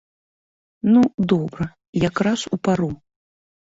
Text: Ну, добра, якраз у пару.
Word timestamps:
Ну, 0.93 1.01
добра, 1.29 1.63
якраз 2.09 2.49
у 2.53 2.57
пару. 2.65 2.95